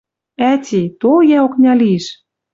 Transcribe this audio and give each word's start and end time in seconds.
Ӓти, 0.51 0.81
тол 0.99 1.17
йӓ 1.29 1.37
окня 1.45 1.73
лиш! 1.79 2.05